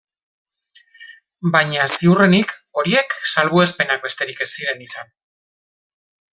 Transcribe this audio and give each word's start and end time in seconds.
Baina 1.55 1.83
ziurrenik 1.97 2.55
horiek 2.81 3.15
salbuespenak 3.35 4.03
besterik 4.09 4.43
ez 4.47 4.49
ziren 4.59 4.83
izan. 4.91 5.17